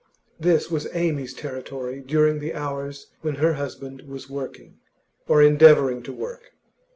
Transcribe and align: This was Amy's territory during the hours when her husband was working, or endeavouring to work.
This 0.39 0.71
was 0.71 0.87
Amy's 0.95 1.31
territory 1.35 1.99
during 2.01 2.39
the 2.39 2.55
hours 2.55 3.11
when 3.21 3.35
her 3.35 3.53
husband 3.53 4.01
was 4.07 4.31
working, 4.31 4.79
or 5.27 5.43
endeavouring 5.43 6.01
to 6.01 6.11
work. 6.11 6.53